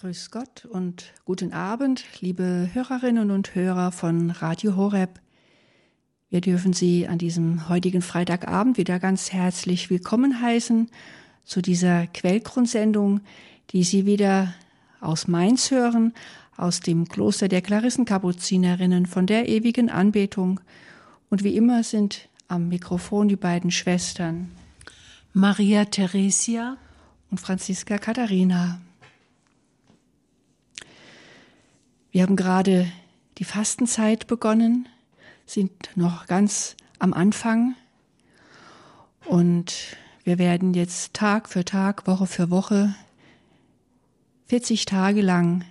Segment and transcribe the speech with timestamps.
[0.00, 5.18] Grüß Gott und guten Abend, liebe Hörerinnen und Hörer von Radio Horeb.
[6.30, 10.88] Wir dürfen Sie an diesem heutigen Freitagabend wieder ganz herzlich willkommen heißen
[11.42, 13.22] zu dieser Quellgrundsendung,
[13.70, 14.54] die Sie wieder
[15.00, 16.12] aus Mainz hören,
[16.56, 20.60] aus dem Kloster der Klarissenkapuzinerinnen von der ewigen Anbetung.
[21.28, 24.52] Und wie immer sind am Mikrofon die beiden Schwestern
[25.32, 26.76] Maria Theresia
[27.32, 28.78] und Franziska Katharina.
[32.10, 32.90] Wir haben gerade
[33.36, 34.88] die Fastenzeit begonnen,
[35.44, 37.74] sind noch ganz am Anfang
[39.26, 42.94] und wir werden jetzt Tag für Tag, Woche für Woche,
[44.46, 45.66] 40 Tage lang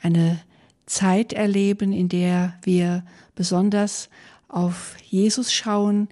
[0.00, 0.40] eine
[0.86, 3.04] Zeit erleben, in der wir
[3.36, 4.10] besonders
[4.48, 6.08] auf Jesus schauen,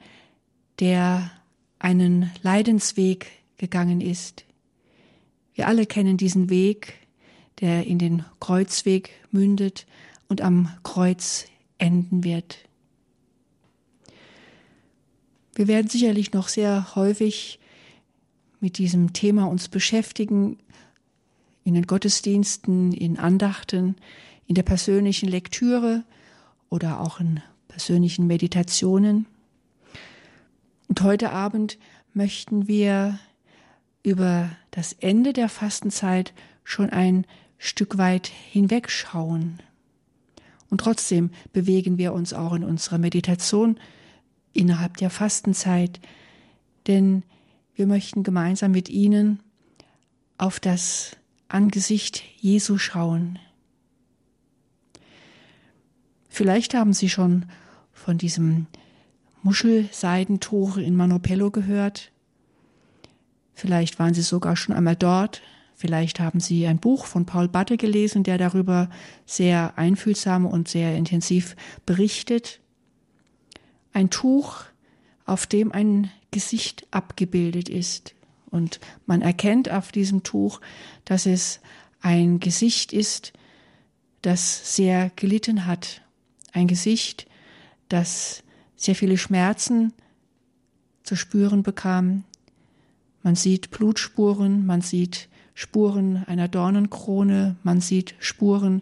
[0.78, 1.32] der
[1.80, 4.44] einen Leidensweg gegangen ist.
[5.54, 6.99] Wir alle kennen diesen Weg,
[7.60, 9.86] der in den Kreuzweg mündet
[10.28, 11.46] und am Kreuz
[11.78, 12.58] enden wird.
[15.54, 17.58] Wir werden sicherlich noch sehr häufig
[18.60, 20.58] mit diesem Thema uns beschäftigen,
[21.64, 23.96] in den Gottesdiensten, in Andachten,
[24.46, 26.04] in der persönlichen Lektüre
[26.68, 29.26] oder auch in persönlichen Meditationen.
[30.88, 31.78] Und heute Abend
[32.14, 33.18] möchten wir
[34.02, 36.32] über das Ende der Fastenzeit
[36.64, 37.26] schon ein
[37.62, 39.60] Stück weit hinwegschauen.
[40.70, 43.78] Und trotzdem bewegen wir uns auch in unserer Meditation
[44.54, 46.00] innerhalb der Fastenzeit,
[46.86, 47.22] denn
[47.74, 49.40] wir möchten gemeinsam mit Ihnen
[50.38, 51.16] auf das
[51.48, 53.38] Angesicht Jesu schauen.
[56.30, 57.44] Vielleicht haben Sie schon
[57.92, 58.68] von diesem
[59.42, 62.10] Muschelseidentuch in Manopello gehört.
[63.52, 65.42] Vielleicht waren Sie sogar schon einmal dort,
[65.80, 68.90] Vielleicht haben Sie ein Buch von Paul Batte gelesen, der darüber
[69.24, 71.56] sehr einfühlsam und sehr intensiv
[71.86, 72.60] berichtet.
[73.94, 74.64] Ein Tuch,
[75.24, 78.14] auf dem ein Gesicht abgebildet ist.
[78.50, 80.60] Und man erkennt auf diesem Tuch,
[81.06, 81.60] dass es
[82.02, 83.32] ein Gesicht ist,
[84.20, 86.02] das sehr gelitten hat.
[86.52, 87.26] Ein Gesicht,
[87.88, 88.42] das
[88.76, 89.94] sehr viele Schmerzen
[91.04, 92.24] zu spüren bekam.
[93.22, 98.80] Man sieht Blutspuren, man sieht Spuren einer Dornenkrone, man sieht Spuren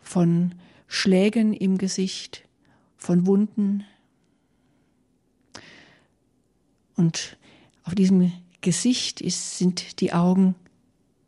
[0.00, 0.56] von
[0.88, 2.42] Schlägen im Gesicht,
[2.96, 3.84] von Wunden.
[6.96, 7.36] Und
[7.84, 10.56] auf diesem Gesicht ist, sind die Augen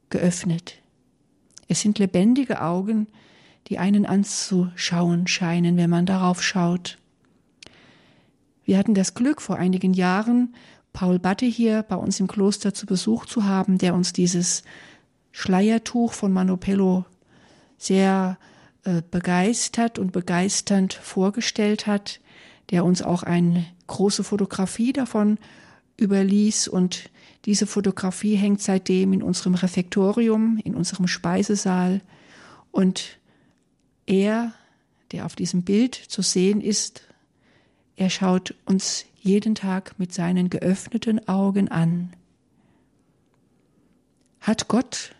[0.09, 0.83] geöffnet.
[1.69, 3.07] Es sind lebendige Augen,
[3.69, 6.99] die einen anzuschauen scheinen, wenn man darauf schaut.
[8.65, 10.53] Wir hatten das Glück, vor einigen Jahren
[10.93, 14.63] Paul Batte hier bei uns im Kloster zu Besuch zu haben, der uns dieses
[15.33, 17.05] Schleiertuch von Manopello
[17.79, 18.39] sehr
[18.85, 22.21] äh, begeistert und begeisternd vorgestellt hat,
[22.71, 25.39] der uns auch eine große Fotografie davon
[25.97, 26.69] überließ.
[26.69, 27.11] Und
[27.45, 32.01] diese Fotografie hängt seitdem in unserem Refektorium, in unserem Speisesaal.
[32.71, 33.19] Und
[34.07, 34.53] er,
[35.13, 37.03] der auf diesem Bild zu sehen ist,
[37.97, 42.15] er schaut uns jeden Tag mit seinen geöffneten Augen an.
[44.41, 45.15] Hat Gott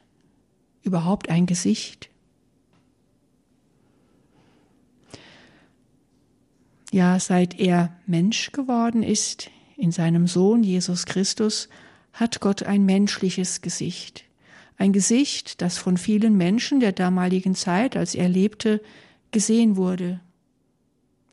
[0.83, 2.09] überhaupt ein Gesicht?
[6.91, 11.69] Ja, seit er Mensch geworden ist, in seinem Sohn Jesus Christus,
[12.13, 14.25] hat Gott ein menschliches Gesicht.
[14.77, 18.83] Ein Gesicht, das von vielen Menschen der damaligen Zeit, als er lebte,
[19.31, 20.21] gesehen wurde.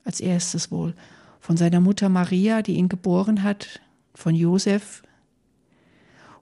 [0.04, 0.94] Als erstes wohl
[1.48, 3.80] von seiner Mutter Maria, die ihn geboren hat,
[4.14, 5.02] von Josef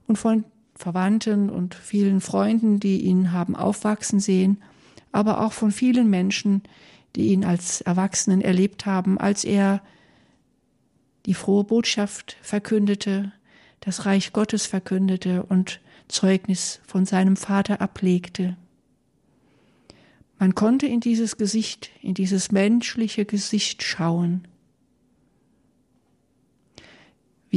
[0.08, 0.42] und von
[0.74, 4.60] Verwandten und vielen Freunden, die ihn haben aufwachsen sehen,
[5.12, 6.62] aber auch von vielen Menschen,
[7.14, 9.80] die ihn als Erwachsenen erlebt haben, als er
[11.24, 13.30] die frohe Botschaft verkündete,
[13.78, 15.78] das Reich Gottes verkündete und
[16.08, 18.56] Zeugnis von seinem Vater ablegte.
[20.40, 24.48] Man konnte in dieses Gesicht, in dieses menschliche Gesicht schauen.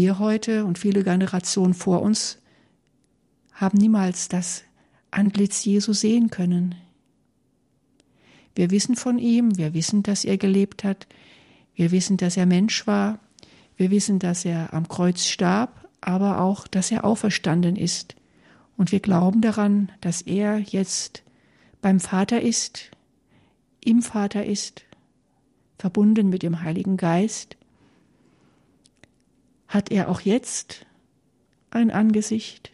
[0.02, 2.38] Wir heute und viele Generationen vor uns
[3.52, 4.64] haben niemals das
[5.12, 6.76] Antlitz Jesu sehen können.
[8.56, 11.06] Wir wissen von ihm, wir wissen, dass er gelebt hat,
[11.76, 13.20] wir wissen, dass er Mensch war,
[13.76, 18.16] wir wissen, dass er am Kreuz starb, aber auch, dass er auferstanden ist.
[18.78, 21.24] Und wir glauben daran, dass er jetzt
[21.82, 22.90] beim Vater ist,
[23.84, 24.86] im Vater ist,
[25.78, 27.58] verbunden mit dem Heiligen Geist
[29.70, 30.86] hat er auch jetzt
[31.70, 32.72] ein Angesicht,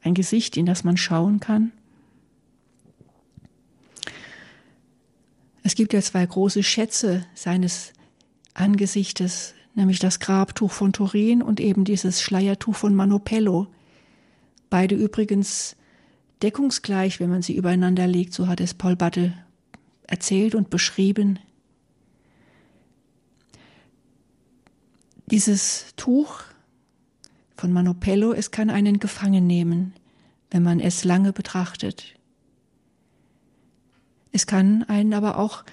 [0.00, 1.72] ein Gesicht, in das man schauen kann?
[5.64, 7.92] Es gibt ja zwei große Schätze seines
[8.54, 13.68] Angesichtes, nämlich das Grabtuch von Turin und eben dieses Schleiertuch von Manopello.
[14.70, 15.76] Beide übrigens
[16.42, 19.34] deckungsgleich, wenn man sie übereinander legt, so hat es Paul Batte
[20.06, 21.38] erzählt und beschrieben.
[25.32, 26.42] Dieses Tuch
[27.56, 29.94] von Manopello, es kann einen gefangen nehmen,
[30.50, 32.18] wenn man es lange betrachtet.
[34.30, 35.64] Es kann einen aber auch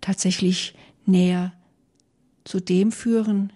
[0.00, 0.74] tatsächlich
[1.04, 1.52] näher
[2.44, 3.52] zu dem führen,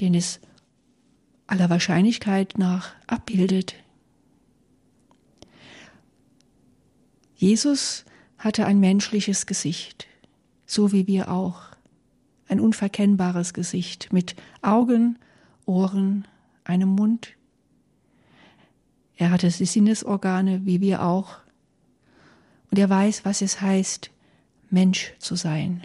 [0.00, 0.40] den es
[1.46, 3.76] aller Wahrscheinlichkeit nach abbildet.
[7.36, 8.04] Jesus
[8.38, 10.08] hatte ein menschliches Gesicht,
[10.66, 11.71] so wie wir auch,
[12.52, 15.18] ein unverkennbares Gesicht mit Augen,
[15.64, 16.28] Ohren,
[16.64, 17.34] einem Mund.
[19.16, 21.38] Er hatte die Sinnesorgane, wie wir auch,
[22.70, 24.10] und er weiß, was es heißt,
[24.70, 25.82] Mensch zu sein.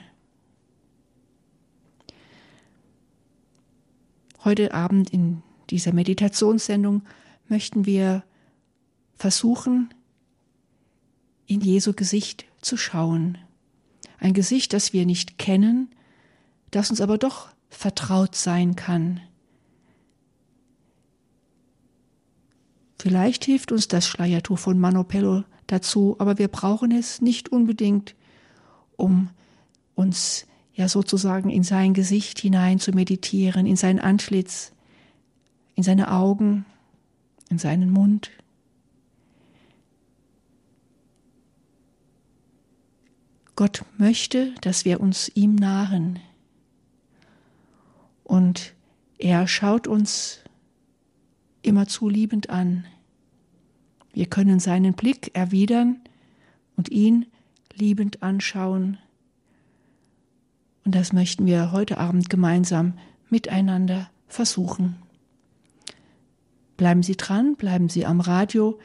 [4.43, 7.01] Heute Abend in dieser Meditationssendung
[7.47, 8.23] möchten wir
[9.15, 9.93] versuchen,
[11.45, 13.37] in Jesu Gesicht zu schauen.
[14.19, 15.89] Ein Gesicht, das wir nicht kennen,
[16.71, 19.21] das uns aber doch vertraut sein kann.
[22.99, 28.15] Vielleicht hilft uns das Schleiertuch von Manopello dazu, aber wir brauchen es nicht unbedingt,
[28.95, 29.29] um
[29.95, 34.73] uns ja sozusagen in sein Gesicht hinein zu meditieren, in sein Antlitz,
[35.75, 36.65] in seine Augen,
[37.49, 38.31] in seinen Mund.
[43.55, 46.19] Gott möchte, dass wir uns ihm nahen.
[48.27, 48.73] Und
[49.17, 50.41] er schaut uns
[51.61, 52.85] immerzu liebend an.
[54.13, 56.01] Wir können seinen Blick erwidern
[56.75, 57.25] und ihn
[57.73, 58.97] liebend anschauen
[60.87, 62.93] und das möchten wir heute Abend gemeinsam
[63.29, 64.95] miteinander versuchen.
[66.77, 68.79] Bleiben Sie dran, bleiben Sie am Radio.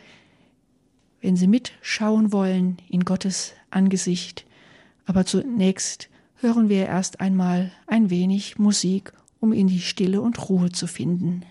[1.20, 4.44] Wenn Sie mitschauen wollen in Gottes Angesicht.
[5.06, 6.08] Aber zunächst
[6.40, 9.12] hören wir erst einmal ein wenig Musik,
[9.42, 11.44] um in die Stille und Ruhe zu finden.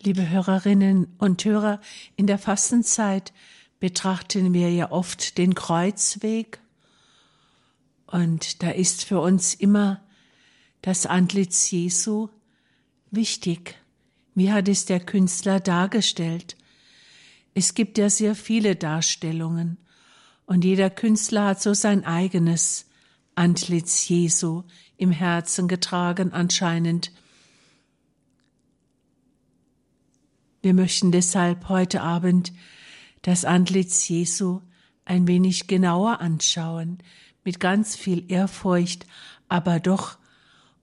[0.00, 1.80] Liebe Hörerinnen und Hörer,
[2.14, 3.32] in der Fastenzeit
[3.80, 6.60] betrachten wir ja oft den Kreuzweg
[8.06, 10.03] und da ist für uns immer
[10.84, 12.28] das Antlitz Jesu
[13.10, 13.74] wichtig.
[14.34, 16.58] Wie hat es der Künstler dargestellt?
[17.54, 19.78] Es gibt ja sehr viele Darstellungen
[20.44, 22.84] und jeder Künstler hat so sein eigenes
[23.34, 24.64] Antlitz Jesu
[24.98, 27.12] im Herzen getragen anscheinend.
[30.60, 32.52] Wir möchten deshalb heute Abend
[33.22, 34.60] das Antlitz Jesu
[35.06, 36.98] ein wenig genauer anschauen,
[37.42, 39.06] mit ganz viel Ehrfurcht,
[39.48, 40.18] aber doch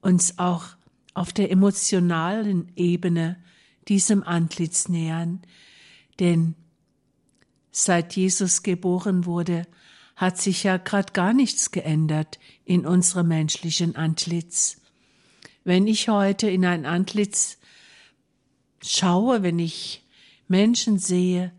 [0.01, 0.65] uns auch
[1.13, 3.37] auf der emotionalen Ebene
[3.87, 5.41] diesem Antlitz nähern,
[6.19, 6.55] denn
[7.71, 9.67] seit Jesus geboren wurde,
[10.15, 14.79] hat sich ja grad gar nichts geändert in unserem menschlichen Antlitz.
[15.63, 17.57] Wenn ich heute in ein Antlitz
[18.83, 20.03] schaue, wenn ich
[20.47, 21.51] Menschen sehe,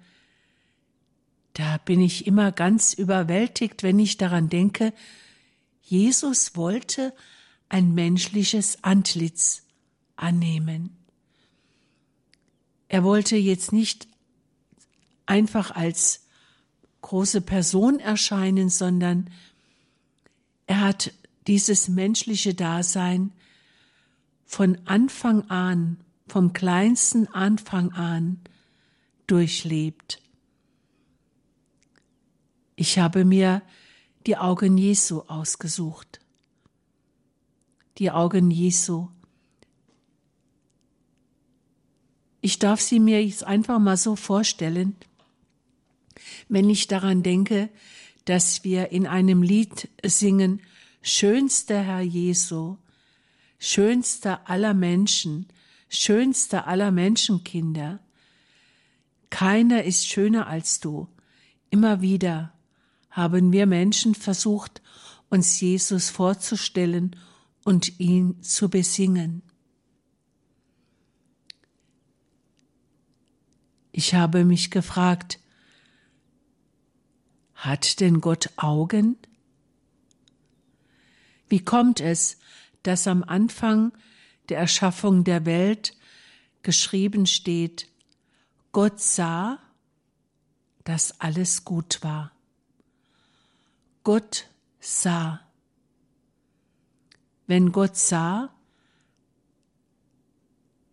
[1.55, 4.93] da bin ich immer ganz überwältigt, wenn ich daran denke,
[5.83, 7.13] Jesus wollte
[7.73, 9.63] ein menschliches Antlitz
[10.17, 10.95] annehmen.
[12.89, 14.07] Er wollte jetzt nicht
[15.25, 16.27] einfach als
[17.01, 19.31] große Person erscheinen, sondern
[20.67, 21.15] er hat
[21.47, 23.33] dieses menschliche Dasein
[24.45, 25.97] von Anfang an
[26.29, 28.39] vom kleinsten Anfang an
[29.27, 30.21] durchlebt.
[32.77, 33.63] Ich habe mir
[34.27, 36.22] die Augen Jesu ausgesucht.
[38.03, 39.07] Die Augen Jesu.
[42.41, 44.97] Ich darf sie mir jetzt einfach mal so vorstellen,
[46.49, 47.69] wenn ich daran denke,
[48.25, 50.63] dass wir in einem Lied singen,
[51.01, 52.77] schönster Herr Jesu,
[53.61, 55.47] schönster aller Menschen,
[55.89, 58.01] schönster aller Menschenkinder.
[59.31, 61.07] Keiner ist schöner als du.
[61.71, 62.53] Immer wieder
[63.11, 64.83] haben wir Menschen versucht,
[65.31, 67.15] uns Jesus vorzustellen
[67.65, 69.43] und ihn zu besingen.
[73.93, 75.39] Ich habe mich gefragt,
[77.55, 79.17] Hat denn Gott Augen?
[81.49, 82.39] Wie kommt es,
[82.83, 83.93] dass am Anfang
[84.49, 85.97] der Erschaffung der Welt
[86.63, 87.89] geschrieben steht,
[88.73, 89.59] Gott sah,
[90.85, 92.33] dass alles gut war.
[94.05, 94.49] Gott
[94.81, 95.41] sah.
[97.47, 98.51] Wenn Gott sah,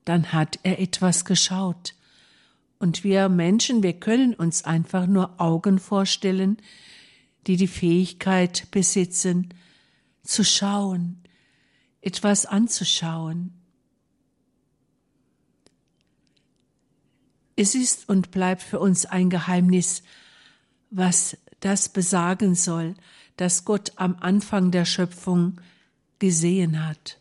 [0.05, 1.93] dann hat er etwas geschaut.
[2.79, 6.57] Und wir Menschen, wir können uns einfach nur Augen vorstellen,
[7.45, 9.53] die die Fähigkeit besitzen,
[10.23, 11.21] zu schauen,
[12.01, 13.53] etwas anzuschauen.
[17.55, 20.01] Es ist und bleibt für uns ein Geheimnis,
[20.91, 22.95] was das besagen soll,
[23.35, 25.59] dass Gott am Anfang der Schöpfung
[26.19, 27.19] gesehen hat.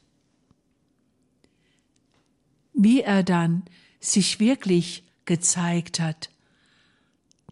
[2.72, 3.64] Wie er dann
[4.00, 6.30] sich wirklich gezeigt hat,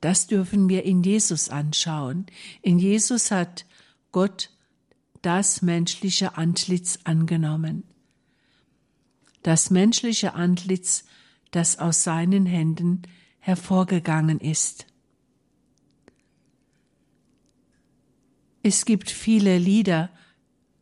[0.00, 2.26] das dürfen wir in Jesus anschauen.
[2.62, 3.64] In Jesus hat
[4.12, 4.50] Gott
[5.22, 7.82] das menschliche Antlitz angenommen.
[9.42, 11.04] Das menschliche Antlitz,
[11.50, 13.02] das aus seinen Händen
[13.38, 14.86] hervorgegangen ist.
[18.62, 20.10] Es gibt viele Lieder,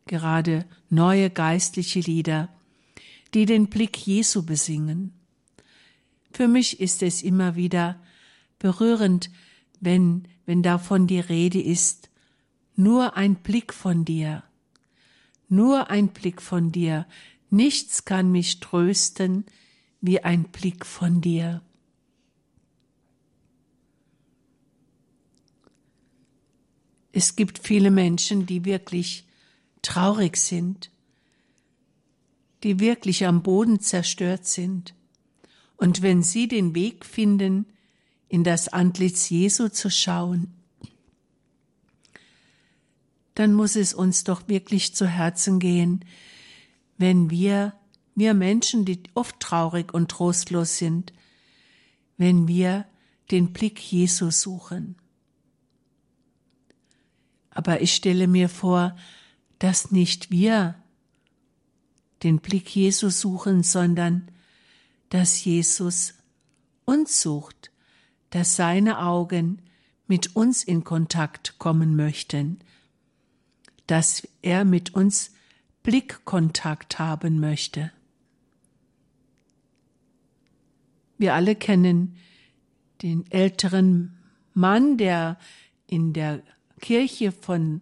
[0.05, 2.49] gerade neue geistliche Lieder,
[3.33, 5.13] die den Blick Jesu besingen.
[6.31, 7.99] Für mich ist es immer wieder
[8.59, 9.31] berührend,
[9.79, 12.09] wenn, wenn davon die Rede ist,
[12.75, 14.43] nur ein Blick von dir,
[15.49, 17.07] nur ein Blick von dir,
[17.49, 19.45] nichts kann mich trösten
[20.01, 21.61] wie ein Blick von dir.
[27.11, 29.25] Es gibt viele Menschen, die wirklich
[29.85, 30.89] traurig sind,
[32.63, 34.95] die wirklich am Boden zerstört sind.
[35.77, 37.67] Und wenn sie den Weg finden,
[38.27, 40.53] in das Antlitz Jesu zu schauen,
[43.35, 46.03] dann muss es uns doch wirklich zu Herzen gehen,
[46.97, 47.73] wenn wir,
[48.15, 51.13] wir Menschen, die oft traurig und trostlos sind,
[52.17, 52.85] wenn wir
[53.29, 54.95] den Blick Jesu suchen.
[57.51, 58.95] Aber ich stelle mir vor,
[59.59, 60.75] dass nicht wir
[62.23, 64.29] den Blick Jesu suchen, sondern
[65.09, 66.15] dass Jesus
[66.85, 67.71] uns sucht,
[68.31, 69.61] dass seine Augen
[70.07, 72.59] mit uns in Kontakt kommen möchten,
[73.87, 75.31] dass er mit uns
[75.83, 77.91] Blickkontakt haben möchte.
[81.17, 82.17] Wir alle kennen
[83.01, 84.17] den älteren
[84.53, 85.37] Mann, der
[85.87, 86.41] in der
[86.81, 87.81] Kirche von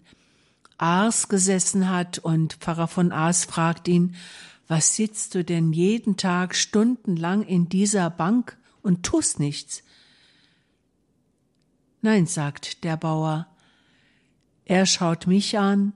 [0.84, 4.18] Ars gesessen hat und Pfarrer von Ars fragt ihn,
[4.68, 9.84] was sitzt du denn jeden Tag stundenlang in dieser Bank und tust nichts?
[12.02, 13.48] Nein, sagt der Bauer,
[14.66, 15.94] er schaut mich an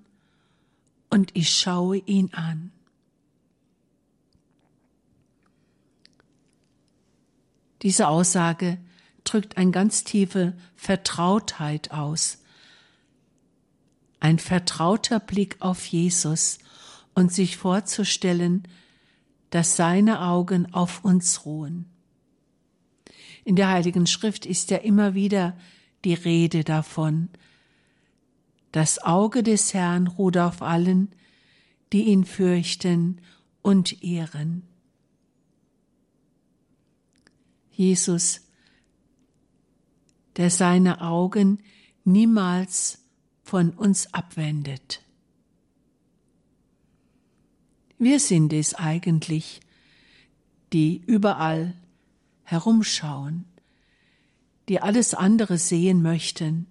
[1.09, 2.71] und ich schaue ihn an.
[7.81, 8.77] Diese Aussage
[9.25, 12.37] drückt eine ganz tiefe Vertrautheit aus.
[14.19, 16.59] Ein vertrauter Blick auf Jesus
[17.13, 18.67] und sich vorzustellen,
[19.49, 21.85] dass seine Augen auf uns ruhen.
[23.43, 25.57] In der Heiligen Schrift ist ja immer wieder
[26.03, 27.29] die Rede davon,
[28.71, 31.09] das Auge des Herrn ruht auf allen,
[31.93, 33.21] die ihn fürchten
[33.61, 34.63] und ehren.
[37.71, 38.41] Jesus,
[40.35, 41.63] der seine Augen
[42.03, 42.99] niemals
[43.47, 45.01] von uns abwendet.
[47.97, 49.61] Wir sind es eigentlich,
[50.73, 51.73] die überall
[52.43, 53.45] herumschauen,
[54.67, 56.67] die alles andere sehen möchten,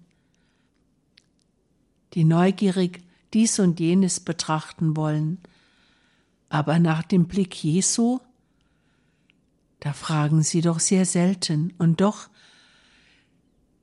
[2.13, 3.01] die neugierig
[3.33, 5.39] dies und jenes betrachten wollen,
[6.47, 8.19] aber nach dem Blick Jesu,
[9.79, 12.29] da fragen sie doch sehr selten, und doch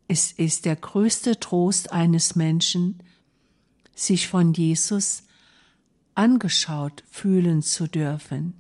[0.09, 2.99] es ist der größte Trost eines Menschen,
[3.95, 5.23] sich von Jesus
[6.15, 8.55] angeschaut fühlen zu dürfen.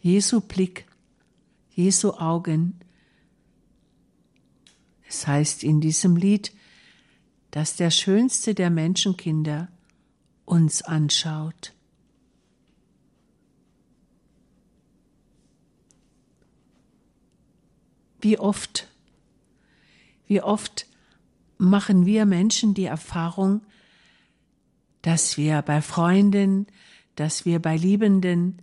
[0.00, 0.86] Jesu Blick,
[1.70, 2.80] Jesu Augen
[5.12, 6.52] es heißt in diesem Lied,
[7.50, 9.68] dass der schönste der Menschenkinder
[10.46, 11.71] uns anschaut.
[18.22, 18.88] Wie oft,
[20.26, 20.86] wie oft
[21.58, 23.60] machen wir Menschen die Erfahrung,
[25.02, 26.66] dass wir bei Freunden,
[27.16, 28.62] dass wir bei Liebenden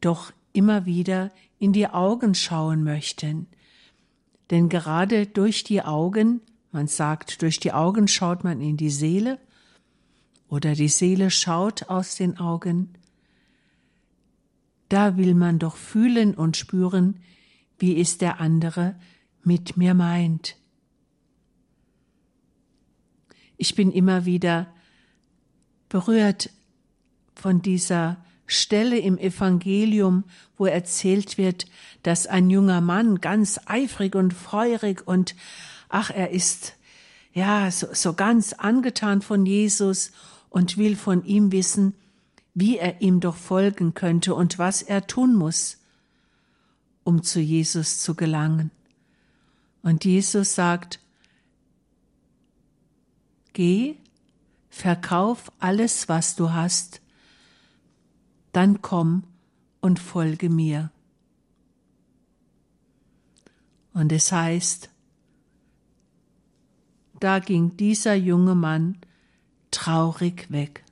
[0.00, 3.46] doch immer wieder in die Augen schauen möchten.
[4.50, 6.40] Denn gerade durch die Augen,
[6.72, 9.38] man sagt, durch die Augen schaut man in die Seele
[10.48, 12.94] oder die Seele schaut aus den Augen,
[14.88, 17.20] da will man doch fühlen und spüren,
[17.80, 18.94] wie es der andere
[19.42, 20.56] mit mir meint.
[23.56, 24.72] Ich bin immer wieder
[25.88, 26.50] berührt
[27.34, 30.24] von dieser Stelle im Evangelium,
[30.56, 31.66] wo erzählt wird,
[32.02, 35.34] dass ein junger Mann ganz eifrig und feurig und
[35.88, 36.74] ach, er ist
[37.32, 40.12] ja so, so ganz angetan von Jesus
[40.48, 41.94] und will von ihm wissen,
[42.54, 45.79] wie er ihm doch folgen könnte und was er tun muss,
[47.04, 48.70] um zu Jesus zu gelangen.
[49.82, 51.00] Und Jesus sagt,
[53.52, 53.96] Geh,
[54.68, 57.00] verkauf alles, was du hast,
[58.52, 59.24] dann komm
[59.80, 60.90] und folge mir.
[63.92, 64.88] Und es heißt,
[67.18, 68.98] da ging dieser junge Mann
[69.70, 70.84] traurig weg.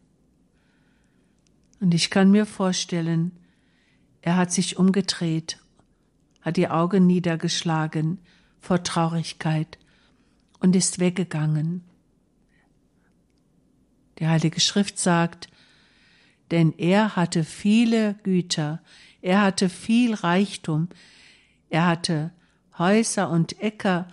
[1.81, 3.33] Und ich kann mir vorstellen,
[4.21, 5.61] er hat sich umgedreht,
[6.41, 8.19] hat die Augen niedergeschlagen
[8.61, 9.79] vor Traurigkeit
[10.61, 11.83] und ist weggegangen.
[14.19, 15.49] Die Heilige Schrift sagt,
[16.51, 18.81] denn er hatte viele Güter,
[19.21, 20.89] er hatte viel Reichtum,
[21.69, 22.33] er hatte
[22.79, 24.09] Häuser und Äcker,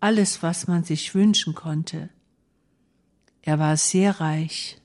[0.00, 2.10] alles, was man sich wünschen konnte.
[3.42, 4.78] Er war sehr reich.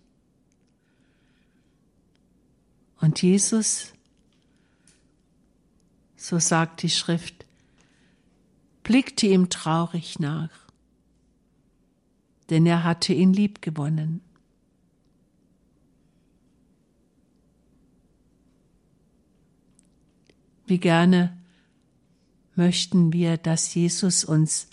[2.99, 3.93] Und Jesus,
[6.21, 7.47] so sagt die Schrift,
[8.83, 10.51] blickte ihm traurig nach,
[12.51, 14.21] denn er hatte ihn lieb gewonnen.
[20.67, 21.35] Wie gerne
[22.55, 24.67] möchten wir, dass Jesus uns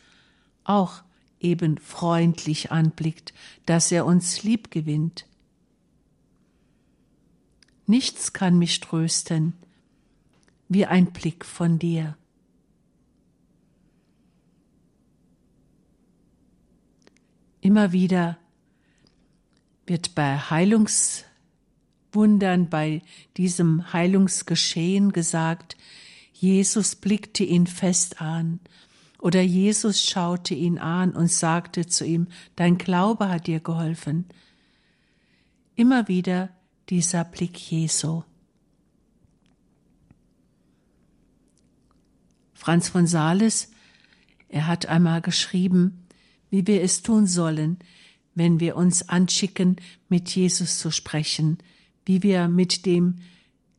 [0.64, 1.02] auch
[1.40, 3.32] eben freundlich anblickt,
[3.64, 5.24] dass er uns lieb gewinnt.
[7.86, 9.54] Nichts kann mich trösten
[10.68, 12.16] wie ein Blick von dir.
[17.60, 18.38] Immer wieder
[19.86, 21.24] wird bei Heilungs
[22.12, 23.02] Wundern, bei
[23.36, 25.76] diesem Heilungsgeschehen gesagt,
[26.32, 28.60] Jesus blickte ihn fest an
[29.18, 34.26] oder Jesus schaute ihn an und sagte zu ihm, dein Glaube hat dir geholfen.
[35.74, 36.50] Immer wieder
[36.88, 38.22] dieser Blick Jesu.
[42.58, 43.70] Franz von Sales,
[44.48, 46.08] er hat einmal geschrieben,
[46.50, 47.78] wie wir es tun sollen,
[48.34, 49.76] wenn wir uns anschicken,
[50.08, 51.58] mit Jesus zu sprechen,
[52.04, 53.20] wie wir mit dem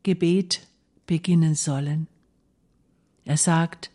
[0.04, 0.66] Gebet
[1.08, 2.08] beginnen sollen.
[3.26, 3.92] Er sagt,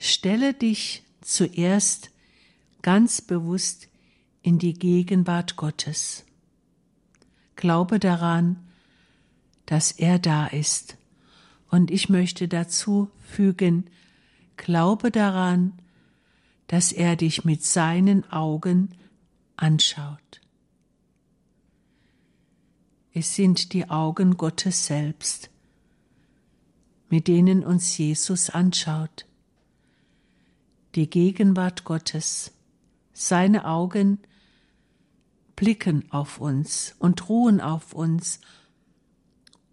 [0.00, 2.10] stelle dich zuerst
[2.82, 3.86] ganz bewusst
[4.42, 6.24] in die Gegenwart Gottes.
[7.54, 8.56] Glaube daran,
[9.66, 10.95] dass er da ist.
[11.76, 13.90] Und ich möchte dazu fügen,
[14.56, 15.74] glaube daran,
[16.68, 18.94] dass er dich mit seinen Augen
[19.56, 20.40] anschaut.
[23.12, 25.50] Es sind die Augen Gottes selbst,
[27.10, 29.26] mit denen uns Jesus anschaut.
[30.94, 32.52] Die Gegenwart Gottes,
[33.12, 34.20] seine Augen
[35.56, 38.40] blicken auf uns und ruhen auf uns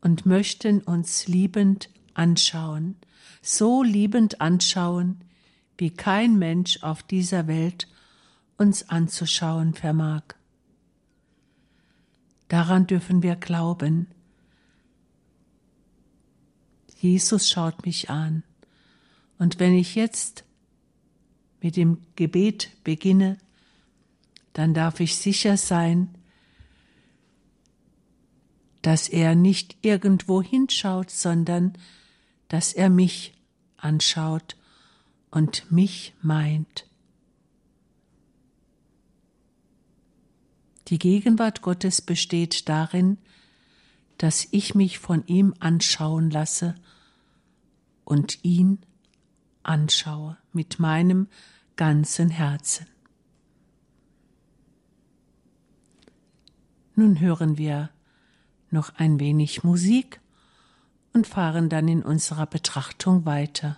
[0.03, 2.95] und möchten uns liebend anschauen,
[3.41, 5.21] so liebend anschauen,
[5.77, 7.87] wie kein Mensch auf dieser Welt
[8.57, 10.23] uns anzuschauen vermag.
[12.49, 14.07] Daran dürfen wir glauben.
[16.99, 18.43] Jesus schaut mich an.
[19.39, 20.43] Und wenn ich jetzt
[21.61, 23.37] mit dem Gebet beginne,
[24.51, 26.13] dann darf ich sicher sein,
[28.83, 31.73] dass er nicht irgendwo hinschaut, sondern
[32.49, 33.33] dass er mich
[33.77, 34.57] anschaut
[35.31, 36.85] und mich meint.
[40.89, 43.17] Die Gegenwart Gottes besteht darin,
[44.17, 46.75] dass ich mich von ihm anschauen lasse
[48.03, 48.79] und ihn
[49.63, 51.27] anschaue mit meinem
[51.77, 52.85] ganzen Herzen.
[56.95, 57.89] Nun hören wir
[58.73, 60.19] noch ein wenig Musik
[61.13, 63.77] und fahren dann in unserer Betrachtung weiter.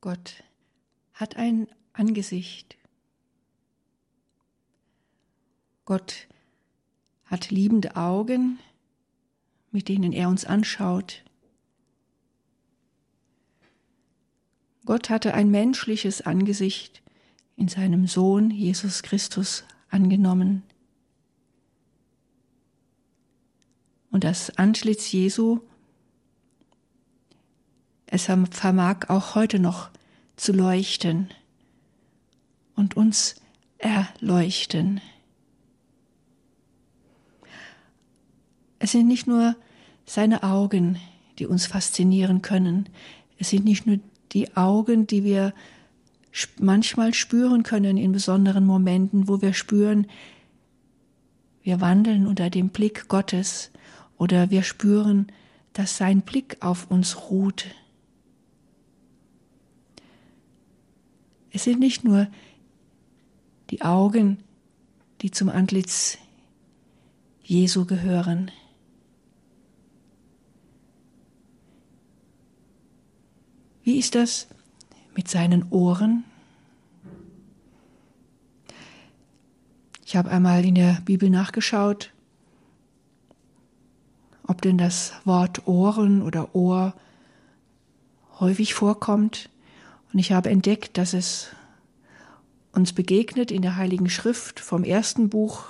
[0.00, 0.42] Gott
[1.12, 2.76] hat ein Angesicht.
[5.84, 6.26] Gott
[7.30, 8.58] hat liebende Augen,
[9.70, 11.22] mit denen er uns anschaut.
[14.84, 17.02] Gott hatte ein menschliches Angesicht
[17.56, 20.64] in seinem Sohn Jesus Christus angenommen.
[24.10, 25.60] Und das Antlitz Jesu,
[28.06, 29.90] es vermag auch heute noch
[30.34, 31.28] zu leuchten
[32.74, 33.36] und uns
[33.78, 35.00] erleuchten.
[38.80, 39.54] Es sind nicht nur
[40.06, 40.98] seine Augen,
[41.38, 42.88] die uns faszinieren können.
[43.38, 44.00] Es sind nicht nur
[44.32, 45.54] die Augen, die wir
[46.58, 50.06] manchmal spüren können in besonderen Momenten, wo wir spüren,
[51.62, 53.70] wir wandeln unter dem Blick Gottes
[54.16, 55.26] oder wir spüren,
[55.74, 57.66] dass sein Blick auf uns ruht.
[61.52, 62.28] Es sind nicht nur
[63.70, 64.38] die Augen,
[65.20, 66.16] die zum Antlitz
[67.42, 68.50] Jesu gehören.
[73.90, 74.46] Wie ist das
[75.16, 76.22] mit seinen Ohren?
[80.06, 82.12] Ich habe einmal in der Bibel nachgeschaut,
[84.46, 86.94] ob denn das Wort Ohren oder Ohr
[88.38, 89.50] häufig vorkommt.
[90.12, 91.48] Und ich habe entdeckt, dass es
[92.70, 95.64] uns begegnet in der Heiligen Schrift vom ersten Buch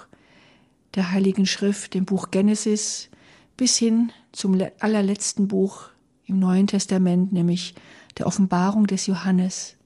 [0.94, 3.08] der Heiligen Schrift, dem Buch Genesis,
[3.56, 5.88] bis hin zum allerletzten Buch
[6.26, 7.74] im Neuen Testament, nämlich
[8.20, 9.76] der Offenbarung des Johannes.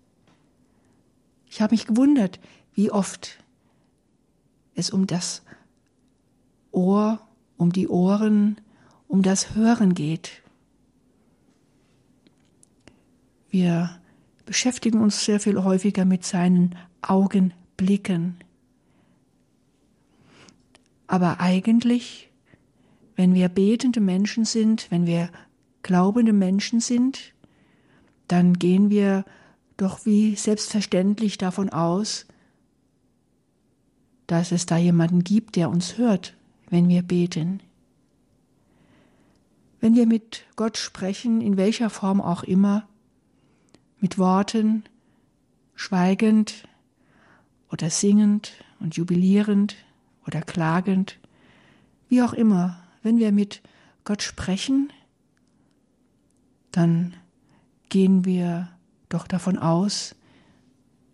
[1.49, 2.40] Ich habe mich gewundert,
[2.75, 3.38] wie oft
[4.75, 5.42] es um das
[6.73, 7.20] Ohr,
[7.57, 8.61] um die Ohren,
[9.07, 10.42] um das Hören geht.
[13.51, 14.01] Wir
[14.47, 18.38] beschäftigen uns sehr viel häufiger mit seinen Augenblicken.
[21.07, 22.31] Aber eigentlich,
[23.14, 25.31] wenn wir betende Menschen sind, wenn wir
[25.85, 27.34] glaubende Menschen sind,
[28.28, 29.24] dann gehen wir
[29.76, 32.26] doch wie selbstverständlich davon aus,
[34.26, 36.34] dass es da jemanden gibt, der uns hört,
[36.70, 37.60] wenn wir beten.
[39.80, 42.88] Wenn wir mit Gott sprechen, in welcher Form auch immer,
[44.00, 44.84] mit Worten,
[45.74, 46.66] schweigend
[47.70, 49.76] oder singend und jubilierend
[50.26, 51.18] oder klagend,
[52.08, 53.60] wie auch immer, wenn wir mit
[54.04, 54.92] Gott sprechen,
[56.70, 57.14] dann
[57.94, 58.70] gehen wir
[59.09, 60.16] doch davon aus,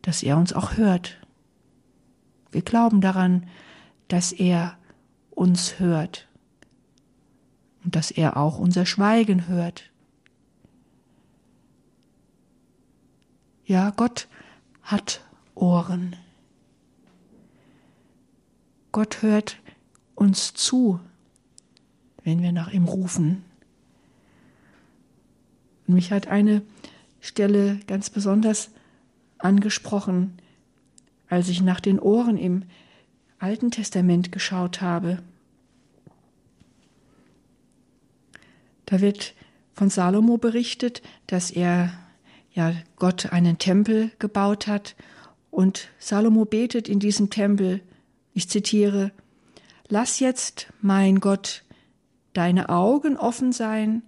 [0.00, 1.20] dass er uns auch hört.
[2.52, 3.46] Wir glauben daran,
[4.08, 4.78] dass er
[5.28, 6.26] uns hört
[7.84, 9.90] und dass er auch unser Schweigen hört.
[13.66, 14.26] Ja, Gott
[14.80, 15.22] hat
[15.54, 16.16] Ohren.
[18.90, 19.58] Gott hört
[20.14, 20.98] uns zu,
[22.24, 23.44] wenn wir nach ihm rufen.
[25.90, 26.62] Und mich hat eine
[27.20, 28.70] Stelle ganz besonders
[29.38, 30.38] angesprochen,
[31.29, 32.62] als ich nach den Ohren im
[33.40, 35.18] Alten Testament geschaut habe.
[38.87, 39.35] Da wird
[39.74, 41.92] von Salomo berichtet, dass er
[42.53, 44.94] ja Gott einen Tempel gebaut hat
[45.50, 47.81] und Salomo betet in diesem Tempel,
[48.33, 49.11] ich zitiere,
[49.88, 51.64] Lass jetzt, mein Gott,
[52.33, 54.05] deine Augen offen sein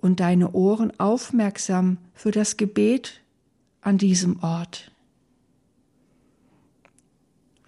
[0.00, 3.20] und deine Ohren aufmerksam für das Gebet
[3.80, 4.90] an diesem Ort.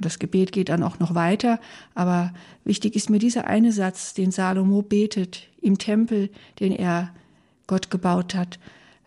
[0.00, 1.60] Das Gebet geht dann auch noch weiter,
[1.94, 7.14] aber wichtig ist mir dieser eine Satz, den Salomo betet im Tempel, den er
[7.68, 8.58] Gott gebaut hat.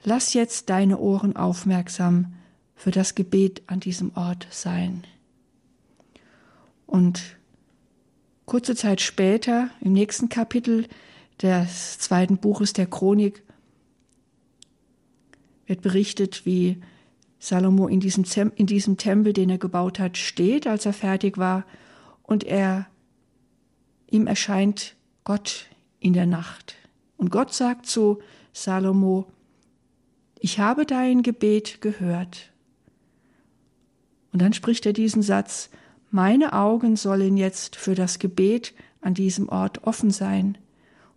[0.03, 2.33] Lass jetzt deine Ohren aufmerksam
[2.75, 5.03] für das Gebet an diesem Ort sein.
[6.85, 7.21] Und
[8.45, 10.88] kurze Zeit später, im nächsten Kapitel,
[11.41, 13.43] des zweiten Buches der Chronik
[15.65, 16.82] wird berichtet, wie
[17.39, 21.65] Salomo in diesem, in diesem Tempel, den er gebaut hat, steht, als er fertig war,
[22.24, 22.88] und er
[24.10, 25.67] ihm erscheint Gott
[26.00, 26.76] in der Nacht.
[27.17, 28.19] Und Gott sagt zu
[28.54, 29.28] Salomo,
[30.39, 32.52] ich habe dein Gebet gehört.
[34.32, 35.69] Und dann spricht er diesen Satz,
[36.12, 40.58] meine Augen sollen jetzt für das Gebet an diesem Ort offen sein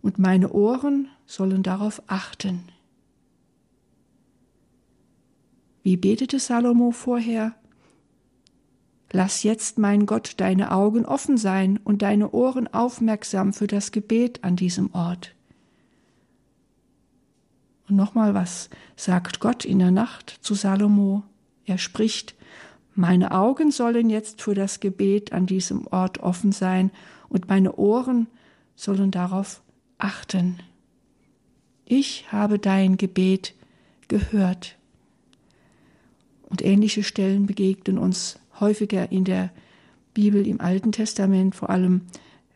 [0.01, 2.63] und meine Ohren sollen darauf achten.
[5.83, 7.55] Wie betete Salomo vorher?
[9.11, 14.43] Lass jetzt, mein Gott, deine Augen offen sein und deine Ohren aufmerksam für das Gebet
[14.43, 15.33] an diesem Ort.
[17.87, 21.23] Und nochmal, was sagt Gott in der Nacht zu Salomo?
[21.65, 22.35] Er spricht,
[22.93, 26.91] meine Augen sollen jetzt für das Gebet an diesem Ort offen sein
[27.29, 28.27] und meine Ohren
[28.75, 29.61] sollen darauf
[29.99, 30.57] achten.
[31.85, 33.53] Ich habe dein Gebet
[34.07, 34.77] gehört.
[36.43, 39.51] Und ähnliche Stellen begegnen uns häufiger in der
[40.13, 42.01] Bibel im Alten Testament, vor allem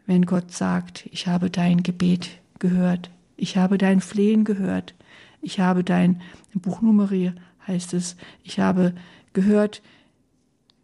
[0.06, 2.30] wenn Gott sagt, ich habe dein Gebet
[2.60, 4.96] gehört, ich habe dein Flehen gehört,
[5.42, 6.22] ich habe dein,
[6.54, 7.34] im Buch Numeri
[7.68, 8.94] heißt es, ich habe
[9.34, 9.82] gehört,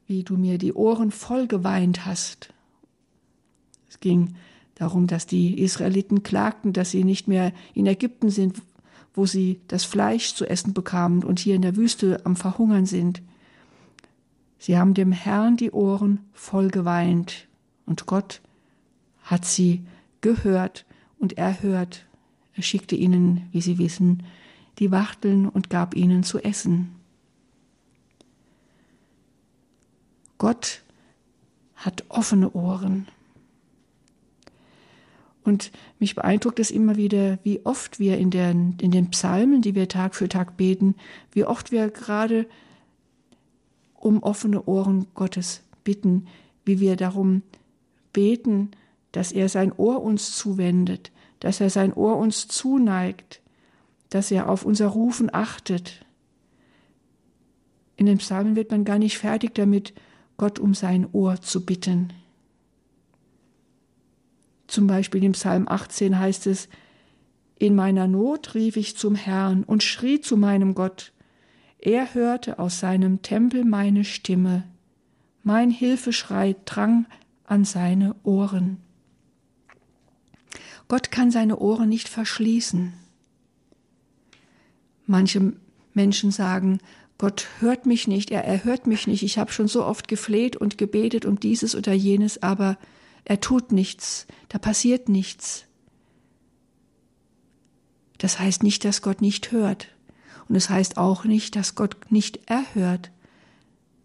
[0.07, 2.53] wie du mir die Ohren voll geweint hast.
[3.89, 4.35] Es ging
[4.79, 8.61] darum, dass die Israeliten klagten, dass sie nicht mehr in Ägypten sind,
[9.13, 13.21] wo sie das Fleisch zu essen bekamen und hier in der Wüste am Verhungern sind.
[14.57, 17.47] Sie haben dem Herrn die Ohren voll geweint
[17.85, 18.41] und Gott
[19.23, 19.85] hat sie
[20.21, 20.85] gehört
[21.17, 22.05] und erhört.
[22.53, 24.23] Er schickte ihnen, wie sie wissen,
[24.79, 26.95] die Wachteln und gab ihnen zu essen.
[30.37, 30.83] Gott
[31.75, 33.07] hat offene Ohren.
[35.49, 39.73] Und mich beeindruckt es immer wieder, wie oft wir in den, in den Psalmen, die
[39.73, 40.93] wir Tag für Tag beten,
[41.31, 42.45] wie oft wir gerade
[43.95, 46.27] um offene Ohren Gottes bitten,
[46.65, 47.41] wie wir darum
[48.13, 48.69] beten,
[49.11, 53.41] dass er sein Ohr uns zuwendet, dass er sein Ohr uns zuneigt,
[54.11, 56.05] dass er auf unser Rufen achtet.
[57.95, 59.95] In den Psalmen wird man gar nicht fertig damit,
[60.37, 62.13] Gott um sein Ohr zu bitten.
[64.69, 66.69] Zum Beispiel im Psalm 18 heißt es,
[67.57, 71.11] In meiner Not rief ich zum Herrn und schrie zu meinem Gott.
[71.79, 74.63] Er hörte aus seinem Tempel meine Stimme.
[75.41, 77.07] Mein Hilfeschrei drang
[77.45, 78.77] an seine Ohren.
[80.87, 82.93] Gott kann seine Ohren nicht verschließen.
[85.07, 85.53] Manche
[85.95, 86.77] Menschen sagen,
[87.17, 90.77] Gott hört mich nicht, er erhört mich nicht, ich habe schon so oft gefleht und
[90.77, 92.77] gebetet um dieses oder jenes, aber
[93.29, 95.65] er tut nichts, da passiert nichts.
[98.17, 99.89] Das heißt nicht, dass Gott nicht hört.
[100.47, 103.11] Und es heißt auch nicht, dass Gott nicht erhört.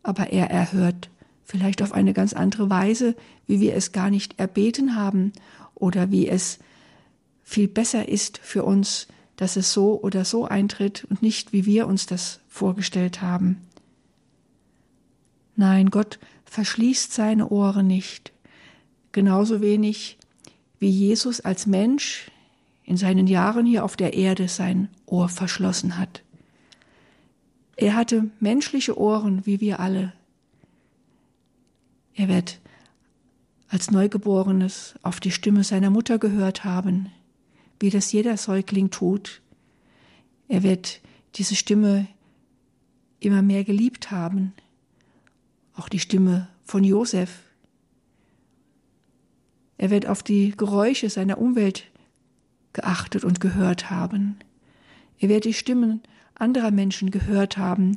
[0.03, 1.09] Aber er erhört
[1.43, 5.33] vielleicht auf eine ganz andere Weise, wie wir es gar nicht erbeten haben
[5.75, 6.59] oder wie es
[7.43, 11.87] viel besser ist für uns, dass es so oder so eintritt und nicht, wie wir
[11.87, 13.63] uns das vorgestellt haben.
[15.57, 18.34] Nein, Gott verschließt seine Ohren nicht
[19.15, 20.19] genauso wenig
[20.79, 22.31] wie Jesus als Mensch
[22.85, 26.23] in seinen Jahren hier auf der Erde sein Ohr verschlossen hat.
[27.77, 30.13] Er hatte menschliche Ohren wie wir alle.
[32.15, 32.61] Er wird
[33.69, 37.11] als Neugeborenes auf die Stimme seiner Mutter gehört haben,
[37.81, 39.41] wie das jeder Säugling tut.
[40.49, 41.01] Er wird
[41.37, 42.07] diese Stimme
[43.19, 44.53] immer mehr geliebt haben,
[45.75, 47.43] auch die Stimme von Josef,
[49.77, 51.85] er wird auf die Geräusche seiner Umwelt
[52.73, 54.39] geachtet und gehört haben.
[55.19, 56.03] Er wird die Stimmen
[56.35, 57.97] anderer Menschen gehört haben,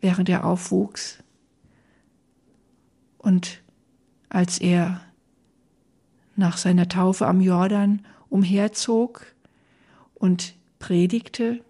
[0.00, 1.22] während er aufwuchs.
[3.18, 3.62] Und
[4.28, 5.00] als er
[6.36, 9.26] nach seiner Taufe am Jordan umherzog
[10.14, 11.64] und predigte,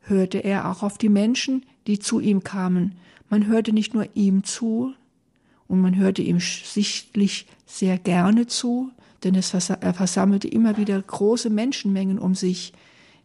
[0.00, 2.94] hörte er auch auf die Menschen, die zu ihm kamen.
[3.28, 4.94] Man hörte nicht nur ihm zu,
[5.68, 8.90] und man hörte ihm sichtlich sehr gerne zu,
[9.22, 12.72] denn es er versammelte immer wieder große Menschenmengen um sich,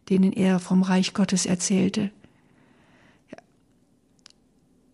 [0.08, 2.10] denen er vom Reich Gottes erzählte.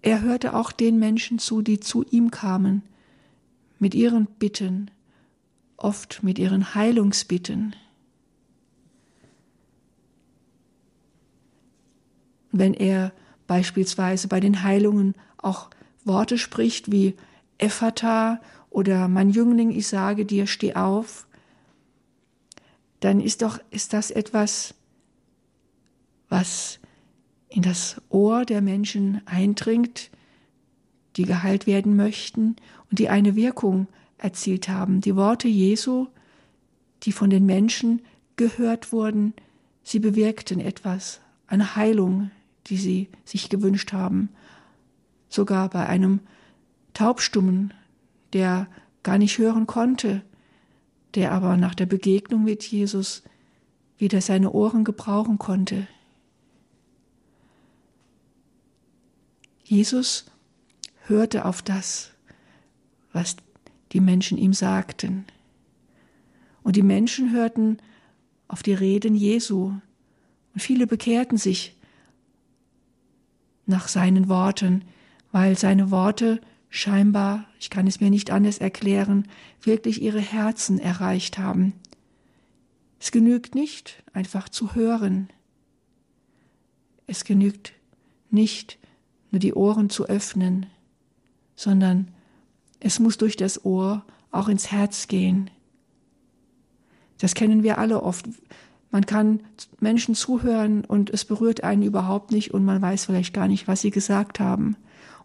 [0.03, 2.83] Er hörte auch den Menschen zu, die zu ihm kamen,
[3.79, 4.91] mit ihren Bitten,
[5.77, 7.75] oft mit ihren Heilungsbitten.
[12.53, 13.13] Wenn er
[13.47, 15.71] beispielsweise bei den Heilungen auch
[16.05, 17.15] Worte spricht wie
[17.59, 18.41] Ephata
[18.71, 21.27] oder mein Jüngling, ich sage dir, steh auf,
[23.01, 24.75] dann ist doch, ist das etwas,
[26.29, 26.79] was
[27.49, 30.11] in das Ohr der Menschen eindringt,
[31.17, 32.57] die geheilt werden möchten
[32.91, 33.87] und die eine Wirkung
[34.19, 35.01] erzielt haben.
[35.01, 36.09] Die Worte Jesu,
[37.05, 38.03] die von den Menschen
[38.37, 39.35] gehört wurden,
[39.83, 42.31] sie bewirkten etwas, eine Heilung,
[42.67, 44.31] die sie sich gewünscht haben.
[45.29, 46.21] Sogar bei einem
[46.97, 47.75] Taubstummen,
[48.33, 48.69] der
[49.03, 50.23] gar nicht hören konnte,
[51.15, 53.23] der aber nach der Begegnung mit Jesus
[53.99, 55.87] wieder seine Ohren gebrauchen konnte.
[59.63, 60.25] Jesus
[61.07, 62.13] hörte auf das,
[63.13, 63.37] was
[63.93, 65.27] die Menschen ihm sagten.
[66.63, 67.77] Und die Menschen hörten
[68.49, 69.75] auf die Reden Jesu.
[70.55, 71.77] Und viele bekehrten sich
[73.67, 74.83] nach seinen Worten,
[75.31, 79.29] weil seine Worte scheinbar, ich kann es mir nicht anders erklären,
[79.63, 81.75] wirklich ihre Herzen erreicht haben.
[82.99, 85.29] Es genügt nicht, einfach zu hören.
[87.07, 87.73] Es genügt
[88.31, 88.79] nicht,
[89.31, 90.67] nur die Ohren zu öffnen,
[91.55, 92.09] sondern
[92.81, 95.51] es muss durch das Ohr auch ins Herz gehen.
[97.19, 98.27] Das kennen wir alle oft.
[98.91, 99.41] Man kann
[99.81, 103.81] Menschen zuhören und es berührt einen überhaupt nicht und man weiß vielleicht gar nicht, was
[103.81, 104.77] sie gesagt haben.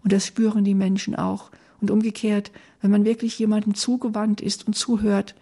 [0.03, 1.51] Und das spüren die Menschen auch.
[1.79, 5.35] Und umgekehrt, wenn man wirklich jemandem zugewandt ist und zuhört,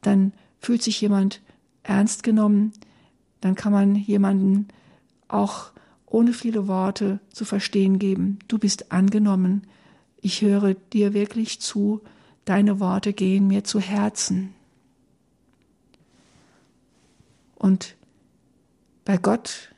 [0.00, 1.40] dann fühlt sich jemand
[1.82, 2.72] ernst genommen,
[3.40, 4.68] dann kann man jemanden
[5.28, 5.72] auch
[6.06, 9.66] ohne viele Worte zu verstehen geben, du bist angenommen,
[10.20, 12.02] ich höre dir wirklich zu,
[12.44, 14.54] deine Worte gehen mir zu Herzen.
[17.56, 17.96] Und
[19.04, 19.72] bei Gott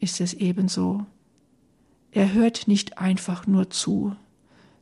[0.00, 1.04] ist es ebenso.
[2.14, 4.14] Er hört nicht einfach nur zu,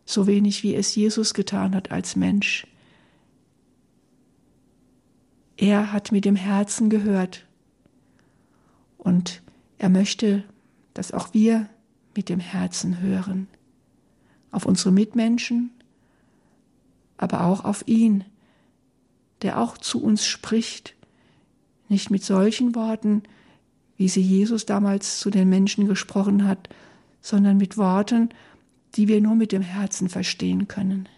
[0.04, 2.66] so wenig wie es Jesus getan hat als Mensch.
[5.56, 7.46] Er hat mit dem Herzen gehört.
[8.98, 9.40] Und
[9.78, 10.44] er möchte,
[10.92, 11.70] dass auch wir
[12.14, 13.48] mit dem Herzen hören,
[14.50, 15.70] auf unsere Mitmenschen,
[17.16, 18.24] aber auch auf ihn,
[19.40, 20.94] der auch zu uns spricht.
[21.88, 23.22] Nicht mit solchen Worten,
[23.96, 26.68] wie sie Jesus damals zu den Menschen gesprochen hat,
[27.22, 28.28] sondern mit Worten,
[28.96, 31.08] die wir nur mit dem Herzen verstehen können.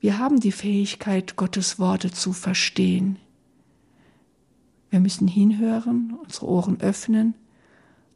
[0.00, 3.18] Wir haben die Fähigkeit, Gottes Worte zu verstehen.
[4.88, 7.34] Wir müssen hinhören, unsere Ohren öffnen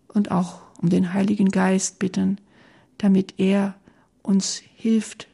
[0.09, 2.39] und auch um den Heiligen Geist bitten,
[2.97, 3.75] damit er
[4.23, 5.27] uns hilft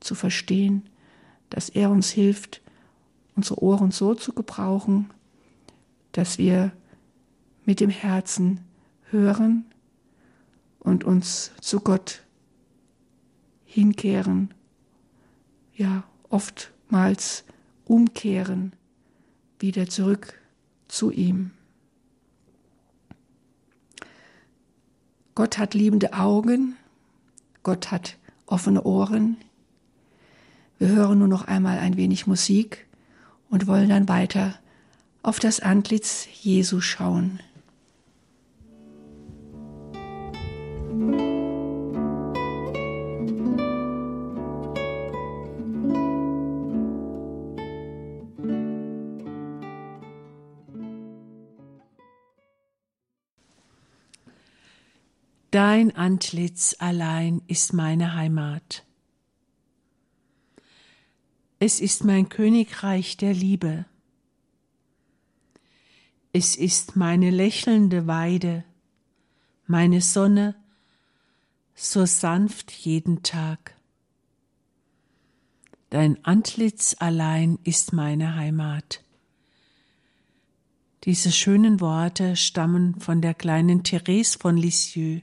[0.00, 0.88] zu verstehen,
[1.50, 2.62] dass er uns hilft,
[3.36, 5.10] unsere Ohren so zu gebrauchen,
[6.12, 6.72] dass wir
[7.64, 8.60] mit dem Herzen
[9.10, 9.67] hören
[10.88, 12.22] und uns zu Gott
[13.64, 14.52] hinkehren,
[15.74, 17.44] ja oftmals
[17.84, 18.72] umkehren,
[19.58, 20.40] wieder zurück
[20.88, 21.52] zu ihm.
[25.34, 26.76] Gott hat liebende Augen,
[27.62, 29.36] Gott hat offene Ohren.
[30.78, 32.86] Wir hören nur noch einmal ein wenig Musik
[33.50, 34.58] und wollen dann weiter
[35.22, 37.40] auf das Antlitz Jesu schauen.
[55.78, 58.84] Dein Antlitz allein ist meine Heimat.
[61.60, 63.84] Es ist mein Königreich der Liebe.
[66.32, 68.64] Es ist meine lächelnde Weide,
[69.68, 70.56] meine Sonne,
[71.76, 73.76] so sanft jeden Tag.
[75.90, 79.04] Dein Antlitz allein ist meine Heimat.
[81.04, 85.22] Diese schönen Worte stammen von der kleinen Therese von Lisieux.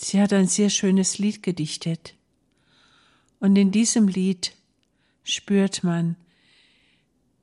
[0.00, 2.14] Sie hat ein sehr schönes Lied gedichtet.
[3.40, 4.54] Und in diesem Lied
[5.24, 6.14] spürt man,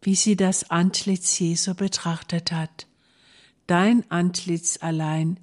[0.02, 2.88] wie sie das Antlitz Jesu betrachtet hat.
[3.68, 5.38] Dein Antlitz allein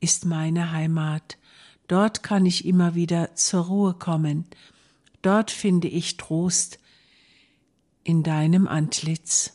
[0.00, 1.38] ist meine Heimat.
[1.86, 4.44] Dort kann ich immer wieder zur Ruhe kommen.
[5.22, 6.80] Dort finde ich Trost
[8.02, 9.52] in deinem Antlitz.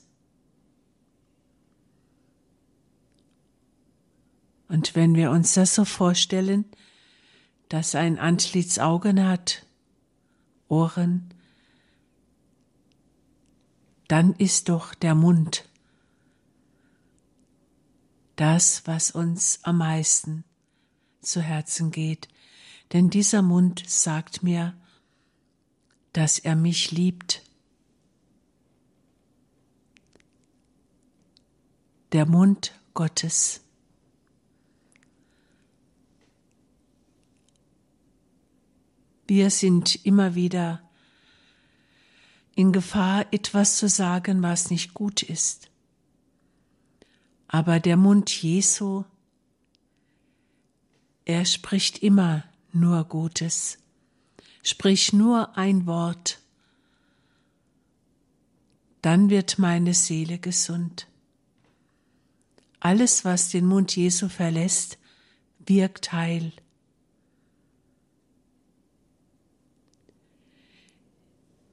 [4.70, 6.64] Und wenn wir uns das so vorstellen,
[7.74, 9.66] dass ein Antlitz Augen hat,
[10.68, 11.34] Ohren,
[14.08, 15.68] dann ist doch der Mund
[18.36, 20.44] das, was uns am meisten
[21.24, 22.28] zu Herzen geht.
[22.92, 24.80] Denn dieser Mund sagt mir,
[26.12, 27.42] dass er mich liebt.
[32.12, 33.63] Der Mund Gottes.
[39.36, 40.80] Wir sind immer wieder
[42.54, 45.72] in Gefahr, etwas zu sagen, was nicht gut ist.
[47.48, 49.06] Aber der Mund Jesu,
[51.26, 53.80] er spricht immer nur Gutes.
[54.62, 56.40] Sprich nur ein Wort,
[59.02, 61.08] dann wird meine Seele gesund.
[62.80, 65.00] Alles, was den Mund Jesu verlässt,
[65.58, 66.54] wirkt Heil.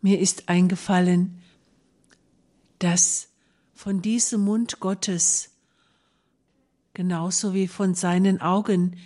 [0.03, 1.43] Mir ist eingefallen,
[2.79, 3.29] dass
[3.75, 5.51] von diesem Mund Gottes,
[6.95, 8.97] genauso wie von seinen Augen,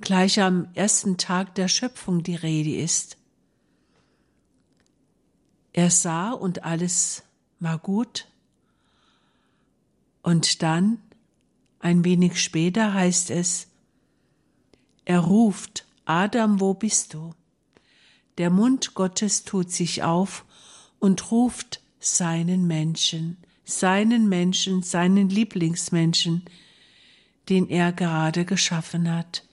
[0.00, 3.18] gleich am ersten Tag der Schöpfung die Rede ist.
[5.72, 7.22] Er sah und alles
[7.60, 8.26] war gut.
[10.22, 11.00] Und dann,
[11.78, 13.68] ein wenig später heißt es,
[15.04, 17.34] er ruft, Adam, wo bist du?
[18.40, 20.46] Der Mund Gottes tut sich auf
[20.98, 23.36] und ruft seinen Menschen,
[23.66, 26.46] seinen Menschen, seinen Lieblingsmenschen,
[27.50, 29.46] den er gerade geschaffen hat.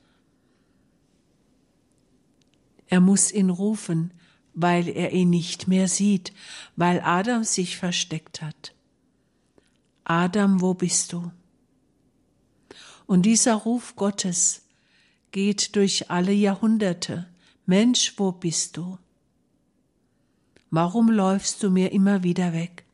[2.88, 4.14] Er muss ihn rufen,
[4.54, 6.32] weil er ihn nicht mehr sieht,
[6.78, 8.74] weil Adam sich versteckt hat.
[10.06, 11.30] Adam, wo bist du?
[13.06, 14.62] Und dieser Ruf Gottes
[15.32, 17.28] geht durch alle Jahrhunderte.
[17.70, 18.98] Mensch, wo bist du?
[20.70, 22.86] Warum läufst du mir immer wieder weg?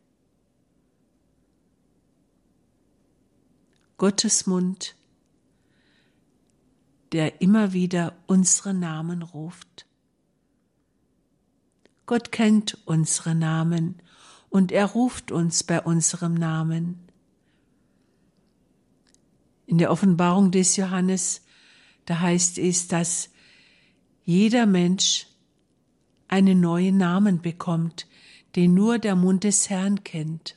[3.97, 4.95] Gottes Mund,
[7.11, 9.85] der immer wieder unsere Namen ruft.
[12.07, 14.01] Gott kennt unsere Namen
[14.49, 16.97] und er ruft uns bei unserem Namen.
[19.67, 21.43] In der Offenbarung des Johannes,
[22.05, 23.29] da heißt es, dass
[24.23, 25.27] jeder Mensch
[26.27, 28.07] einen neuen Namen bekommt,
[28.55, 30.55] den nur der Mund des Herrn kennt.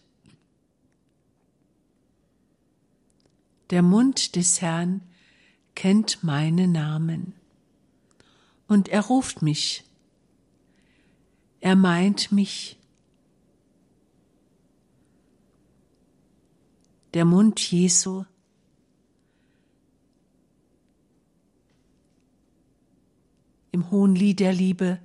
[3.70, 5.02] Der Mund des Herrn
[5.74, 7.34] kennt meinen Namen.
[8.68, 9.86] Und er ruft mich
[11.66, 12.78] er meint mich.
[17.12, 18.24] Der Mund Jesu
[23.76, 24.98] im hohen Lied der Liebe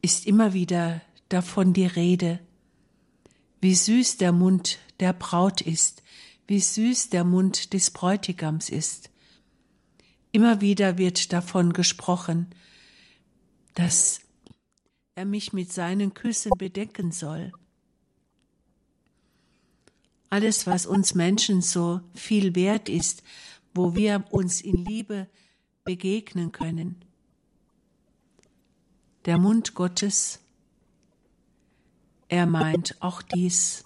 [0.00, 2.40] ist immer wieder davon die Rede,
[3.60, 6.02] wie süß der Mund der Braut ist,
[6.46, 9.10] wie süß der Mund des Bräutigams ist.
[10.32, 12.46] Immer wieder wird davon gesprochen,
[13.74, 14.20] dass
[15.14, 17.52] er mich mit seinen Küssen bedecken soll.
[20.30, 23.22] Alles, was uns Menschen so viel wert ist,
[23.74, 25.28] wo wir uns in Liebe
[25.84, 27.02] begegnen können.
[29.26, 30.38] Der Mund Gottes,
[32.28, 33.84] er meint auch dies.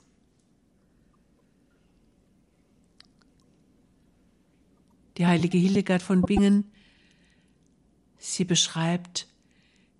[5.17, 6.71] Die heilige Hildegard von Bingen,
[8.19, 9.29] sie beschreibt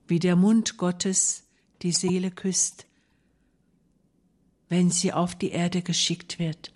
[0.07, 1.45] wie der Mund Gottes
[1.81, 2.85] die Seele küsst,
[4.69, 6.75] wenn sie auf die Erde geschickt wird.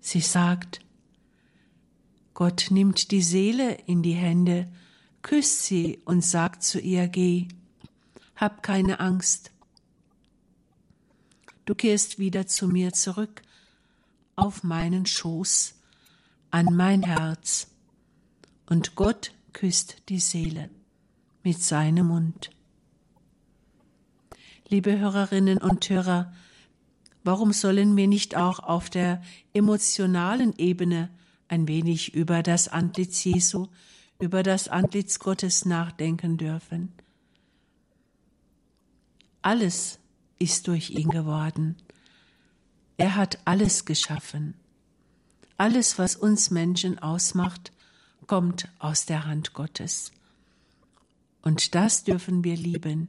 [0.00, 0.80] Sie sagt,
[2.34, 4.68] Gott nimmt die Seele in die Hände,
[5.26, 7.48] küsst sie und sagt zu ihr, geh,
[8.36, 9.50] hab keine Angst.
[11.64, 13.42] Du kehrst wieder zu mir zurück,
[14.36, 15.74] auf meinen Schoß,
[16.52, 17.66] an mein Herz,
[18.66, 20.70] und Gott küsst die Seele
[21.42, 22.50] mit seinem Mund.
[24.68, 26.32] Liebe Hörerinnen und Hörer,
[27.24, 29.20] warum sollen wir nicht auch auf der
[29.52, 31.10] emotionalen Ebene
[31.48, 33.66] ein wenig über das Antlitz Jesu,
[34.18, 36.92] über das Antlitz Gottes nachdenken dürfen?
[39.42, 39.98] Alles
[40.38, 41.76] ist durch ihn geworden.
[42.96, 44.54] Er hat alles geschaffen.
[45.56, 47.72] Alles, was uns Menschen ausmacht,
[48.26, 50.12] kommt aus der Hand Gottes.
[51.42, 53.08] Und das dürfen wir lieben.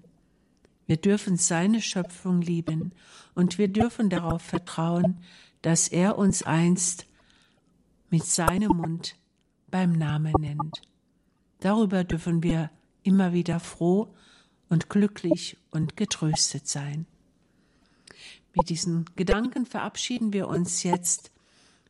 [0.86, 2.94] Wir dürfen seine Schöpfung lieben
[3.36, 5.20] und wir dürfen darauf vertrauen,
[5.62, 7.08] dass er uns einst
[8.10, 9.16] mit seinem Mund
[9.70, 10.82] beim Namen nennt.
[11.60, 12.70] Darüber dürfen wir
[13.04, 14.14] immer wieder froh
[14.70, 17.06] und glücklich und getröstet sein.
[18.56, 21.32] Mit diesen Gedanken verabschieden wir uns jetzt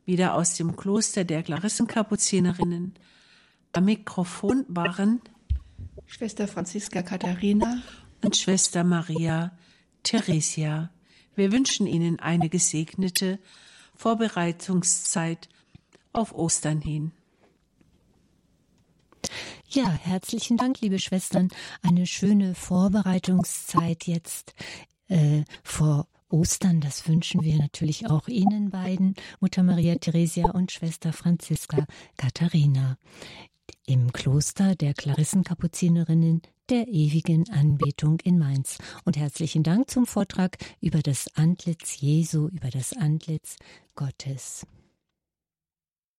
[0.05, 2.93] wieder aus dem Kloster der Klarissenkapuzinerinnen.
[3.73, 5.21] Am Mikrofon waren
[6.05, 7.81] Schwester Franziska Katharina
[8.23, 9.51] und Schwester Maria
[10.03, 10.89] Theresia.
[11.35, 13.39] Wir wünschen Ihnen eine gesegnete
[13.95, 15.49] Vorbereitungszeit
[16.13, 17.11] auf Ostern hin.
[19.69, 21.49] Ja, herzlichen Dank, liebe Schwestern.
[21.81, 24.53] Eine schöne Vorbereitungszeit jetzt
[25.09, 26.79] äh, vor Ostern.
[26.79, 32.97] Das wünschen wir natürlich auch Ihnen beiden, Mutter Maria Theresia und Schwester Franziska Katharina
[33.85, 38.77] im Kloster der Klarissenkapuzinerinnen der ewigen Anbetung in Mainz.
[39.03, 43.57] Und herzlichen Dank zum Vortrag über das Antlitz Jesu, über das Antlitz
[43.95, 44.65] Gottes.